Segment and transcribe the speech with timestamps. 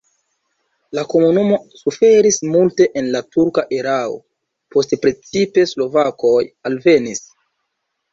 [0.97, 4.15] La komunumo suferis multe en la turka erao,
[4.77, 6.33] poste precipe slovakoj
[6.71, 7.23] alvenis.